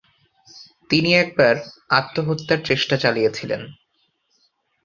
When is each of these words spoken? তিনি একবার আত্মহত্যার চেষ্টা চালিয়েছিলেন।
তিনি 0.89 1.09
একবার 1.15 1.55
আত্মহত্যার 1.89 2.59
চেষ্টা 2.63 2.95
চালিয়েছিলেন। 2.97 3.61